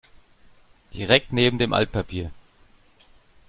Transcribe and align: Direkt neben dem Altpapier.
Direkt 0.95 1.31
neben 1.31 1.59
dem 1.59 1.73
Altpapier. 1.73 2.31